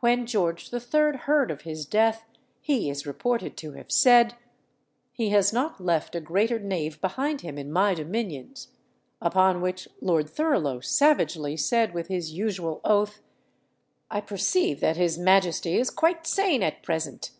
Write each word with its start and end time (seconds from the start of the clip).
When 0.00 0.26
George 0.26 0.70
III. 0.74 1.16
heard 1.20 1.50
of 1.50 1.62
his 1.62 1.86
death, 1.86 2.26
he 2.60 2.90
is 2.90 3.06
reported 3.06 3.56
to 3.56 3.72
have 3.72 3.90
said, 3.90 4.34
"He 5.10 5.30
has 5.30 5.54
not 5.54 5.80
left 5.82 6.14
a 6.14 6.20
greater 6.20 6.58
knave 6.58 7.00
behind 7.00 7.40
him 7.40 7.56
in 7.56 7.72
my 7.72 7.94
dominions;" 7.94 8.72
upon 9.22 9.62
which 9.62 9.88
Lord 10.02 10.28
Thurlow 10.28 10.80
savagely 10.80 11.56
said, 11.56 11.94
with 11.94 12.08
his 12.08 12.30
usual 12.34 12.82
oath, 12.84 13.22
"I 14.10 14.20
perceive 14.20 14.80
that 14.80 14.98
his 14.98 15.16
majesty 15.18 15.78
is 15.78 15.88
quite 15.88 16.26
sane 16.26 16.62
at 16.62 16.82
present." 16.82 17.30